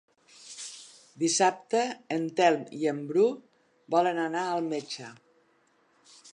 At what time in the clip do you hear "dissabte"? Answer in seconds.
1.23-1.83